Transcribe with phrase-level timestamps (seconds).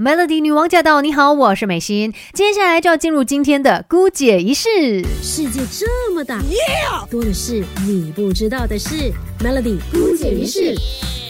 [0.00, 1.02] Melody 女王驾到！
[1.02, 2.14] 你好，我是美心。
[2.32, 5.04] 接下来就要进入今天的姑姐仪式。
[5.22, 6.40] 世界这么大，
[7.10, 9.12] 多的是你不知道的事。
[9.40, 10.74] Melody 姑姐仪式。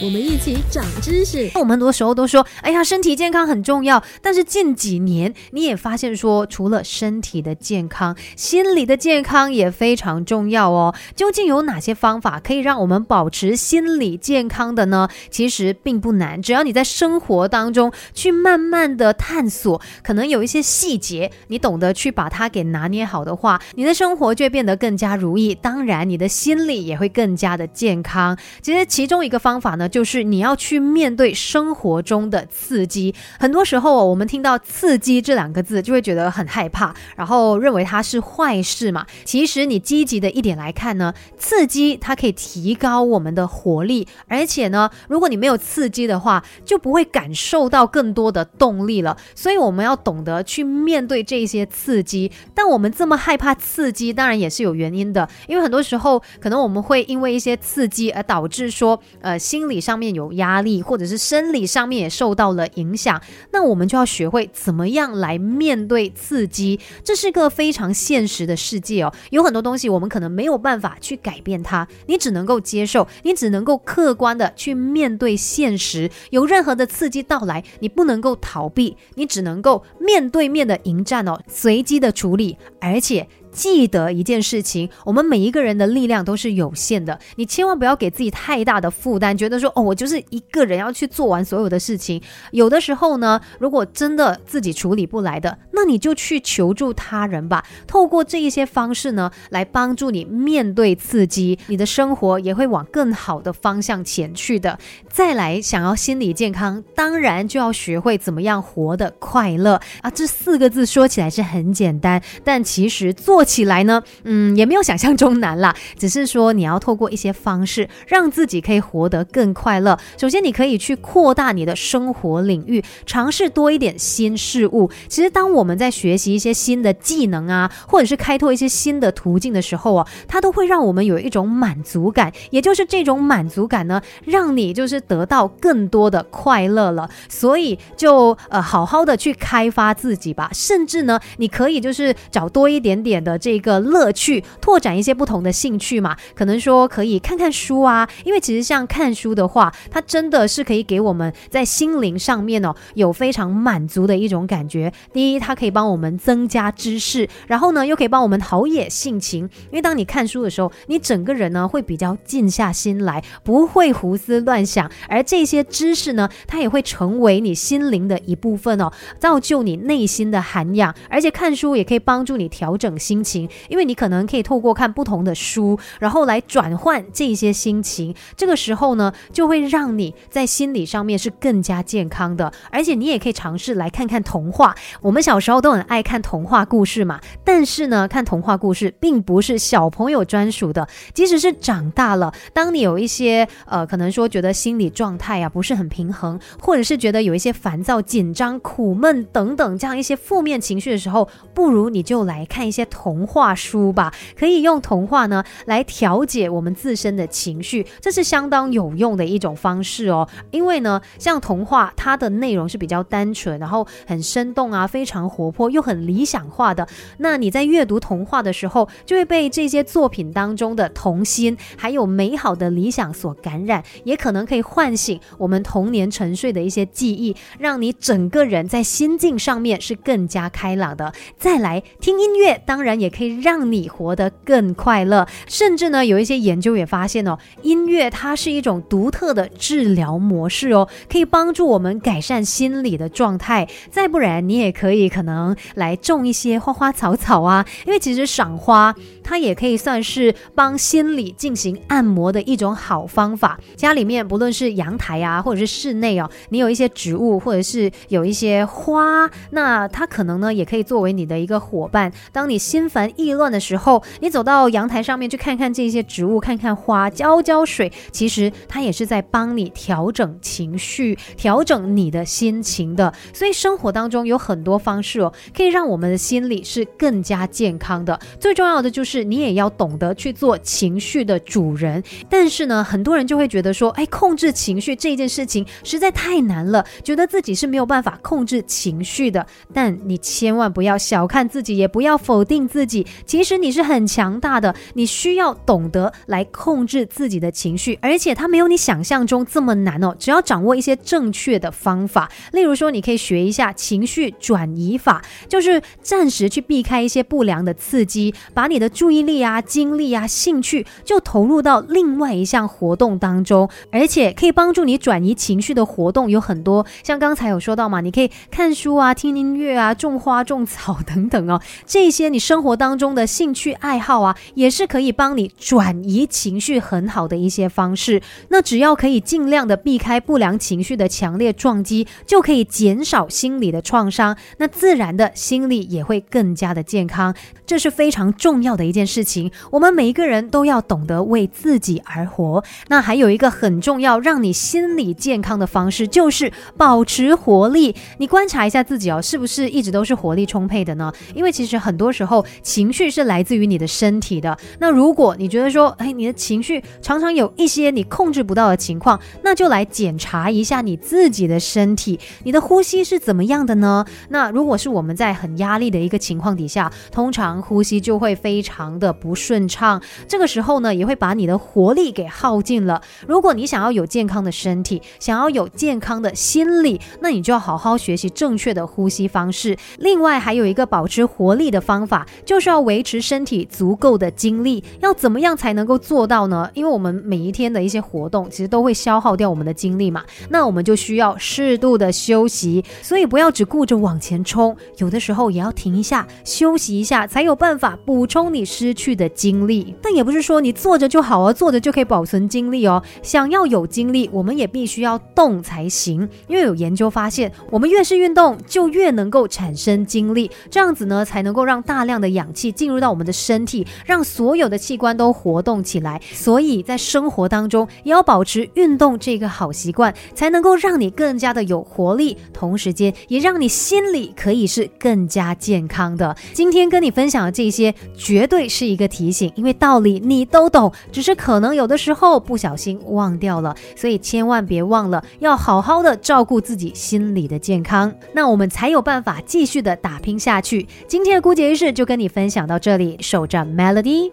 [0.03, 1.51] 我们一起长知识。
[1.53, 4.01] 我们很多时候都说，哎呀，身体健康很重要。
[4.19, 10.95] 但是近几年，你也发现说，除了身体的健康，心理的健康也非常重要哦。
[11.15, 15.07] 究竟有哪些方法可以让我们保持心理健康的呢？
[15.29, 25.53] 其实并不难，只要你在生活当中去慢慢的探索，可能有一些细节，你懂得去把它给拿捏好的话，你的生活就会变得更加如意。
[25.53, 28.35] 当然，你的心理也会更加的健康。
[28.63, 29.89] 其实其中一个方法呢。
[29.91, 33.13] 就是你要去面对生活中的刺激。
[33.37, 39.05] 很多时候，我们听到“刺激”这两个字，就会觉得很害怕，然后认为它是坏事嘛。
[39.25, 49.17] 其实，你积极的一点来看呢，刺激它可以提高我们的活力，而且呢，如果你没有刺激的话，就不会感受到更多的动力了。
[49.35, 52.31] 所以，我们要懂得去面对这些刺激。
[52.55, 59.80] 但我们这么害怕刺激，当然也是有原因的，因为很多时候，可能我们会因为一些刺激而导致说，呃，心理。
[59.81, 66.79] 上面有压力，或者是生理上面也受到了影响，那我们就要学会怎么样来面对刺激。
[67.03, 76.09] 这是个非常现实的世界哦，有很多东西我们可能没有办法去改变它，你只能够接受，你只能够客观的去面对现实。
[76.29, 83.27] 有任何的刺激到来，你不能够逃避，你只能够面对面的迎战哦，随机的处理，而且。
[83.51, 92.21] 记得一件事情，我们每一个人的力量都是有限的，你千万不要给自己太大的负担，觉得说哦，我就是一个人要去做完所有的事情。
[92.51, 97.63] 有的时候呢，如果真的自己处理不来的，那你就去求助他人吧。
[97.87, 104.79] 透过这一些方式呢，来帮助你面对刺激，你的生活也会往更好的方向前去的。
[105.09, 110.09] 再来，想要心理健康，当然就要学会怎么样活得快乐啊。
[110.09, 113.41] 这四个字说起来是很简单，但其实做。
[113.51, 119.99] 起来呢，嗯，也没有想象中难啦，只是说你要透过一些方式，让自己可以活得更快乐。
[120.17, 124.89] 首先，你可以去扩大你的生活领域，尝试多一点新事物。
[125.09, 132.29] 其实，当我们我们在学习一些新的技能啊，或者是开拓一些新的途径的时候啊，它都会让我们有一种满足感。
[132.49, 137.09] 也就是这种满足感呢，让你就是得到更多的快乐了。
[137.29, 140.49] 所以，就呃好好的去开发自己吧。
[140.53, 143.39] 甚至呢，你可以就是找多一点点的。
[143.39, 154.91] 这个乐趣，拓展一些不同的兴趣嘛，可能说可以看看书啊，因为其实像看书的话，它真的是可以给我们在心灵上面哦有非常满足的一种感觉。
[155.13, 159.47] 第一，它可以帮我们增加知识，然后呢又可以帮我们陶冶性情。
[159.69, 170.93] 因为当你看书的时候，你整个人呢会比较静下心来，不会胡思乱想，而这些知识呢，它也会成为你心灵的一部分哦，造就你内心的涵养。
[171.07, 173.21] 而且看书也可以帮助你调整心。
[173.21, 178.15] 情，因为你可能可以透过看不同的书，然后来转换这些心情。
[178.35, 182.51] 这个时候呢，就会让你在心理上面是更加健康的。
[182.71, 184.73] 而且你也可以尝试来看看童话。
[185.01, 190.87] 我们小时候都很爱看童话故事嘛，但是呢，看童话故事并不是小朋友专属的。
[191.15, 202.87] 即使是长大了，当你有一些呃，可能说觉得心理状态啊不是很平衡，或者是觉得有一些烦躁、紧张、苦闷等等这样一些负面情绪的时候，不如你就来看一些。
[202.91, 210.27] 童话书吧，可以用童话呢来调节我们自身的情绪，这是相当有用的一种方式哦。
[210.51, 216.87] 因为呢，像童话，它的内容是比较单纯，然后很生动啊，非常活泼又很理想化的。
[217.17, 231.11] 那你在阅读童话的时候，就会被这些作品当中的童心还有美好的理想所感染，也可能可以唤醒我们童年沉睡的一些记忆，让你整个人在心境上面是更加开朗的。
[231.35, 232.91] 再来听音乐，当然。
[233.01, 243.67] 也可以让你活得更快乐，甚至呢，有一些研究也发现哦，音乐它是一种独特的治疗模式哦，可以帮助我们改善心理的状态。
[243.89, 248.91] 再不然，你也可以可可能来种一些花花草草啊，因为其实赏花
[249.31, 253.57] 它也可以算是帮心理进行按摩的一种好方法。
[253.77, 262.11] 家里面不论是阳台啊，或者是室内哦，你有一些植物或者是有一些花，那它可能呢也可以作为你的一个伙伴。
[262.33, 273.13] 当你心烦意乱的时候，你走到阳台上面去看看这些植物，看看花，浇浇水，其实它也是在帮你调整情绪、调整你的心情的。
[273.33, 278.19] 所以生活当中有很多方式哦，可以让我们的心理是更加健康的。
[278.37, 282.03] 最重要的就是你也要懂得去做情绪的主人。
[282.29, 289.45] 但是呢，很多人就会觉得说，哎，控制情绪这件事情实在太难了，觉得自己是没有办法控制情绪的。
[289.73, 294.75] 但你千万不要小看自己，也不要否定自己，其实你是很强大的。
[294.93, 300.15] 你需要懂得来控制自己的情绪，而且它没有你想象中这么难哦。
[300.19, 328.21] 只要掌握一些正确的方法， 例如说，你可以学一下情绪转移法，就是暂时去避开一些不良的刺激，把你的注意力啊、精力啊、兴趣就投入到另外一项活动当中，而且可以帮助你转移情绪的活动有很多，像刚才有说到嘛，你可以看书啊、听音乐啊、种花种草等等哦，这些你生活当中的兴趣爱好啊，也是可以帮你转移情绪很好的一些方式。
[328.49, 337.33] 那只要可以尽量的避开不良情绪的强烈撞击，就可以减少心理的创伤，那自然的心理也会更加的健康。
[337.65, 342.63] 这是非常重要的一一件事情，我们每一个人都要懂得为自己而活。
[342.89, 347.95] 那还有一个很重要，让你心理健康的方式，就是保持活力。
[348.19, 351.11] 你观察一下自己哦，是不是一直都是活力充沛的呢？
[351.33, 354.57] 因为其实很多时候情绪是来自于你的身体的。
[354.79, 364.05] 那如果你觉得说，哎，你的情绪常常有一些你控制不到的情况，那就来检查一下你自己的身体，你的呼吸是怎么样的呢？
[364.29, 373.01] 那如果是我们在很压力的一个情况底下，通常呼吸就会非常常的不顺畅，这个时候呢，也会把你的活力给耗尽了。
[373.27, 379.77] 如果你想要有健康的身体，想要有健康的心理，那你就要好好学习正确的呼吸方式。
[379.99, 384.83] 另外，还有一个保持活力的方法，就是要维持身体足够的精力。
[385.01, 386.67] 要怎么样才能够做到呢？
[386.73, 390.23] 因为我们每一天的一些活动，其实都会消耗掉我们的精力嘛。
[390.49, 397.41] 那我们就需要适度的休息，所以不要只顾着往前冲，有的时候也要停一下，休息一下，才。
[397.41, 403.03] 有办法补充你失去的精力，但也不是说你坐着就好啊，坐着就可以保存精力哦。
[403.21, 406.27] 想要有精力，我们也必须要动才行。
[406.47, 416.19] 因为有研究发现，我们越是运动，就越能够产生精力，这样子呢，才能够让大量的氧气进入到我们的身体，让所有的器官都活动起来。
[416.31, 426.35] 所以在生活当中，也要保持运动这个好习惯，才能够让你更加的有活力，同时间也让你心里可以是更加健康的。
[426.53, 427.51] 今天跟你分享的。
[427.51, 440.87] 这些绝对是一个提醒，因为道理你都懂，只是可能有的时候不小心忘掉了，所以千万别忘了要好好的照顾自己心理的健康，那我们才有办法继续的打拼下去。
[441.07, 444.31] 今天的姑姐仪式就跟你分享到这里，守着 Melody。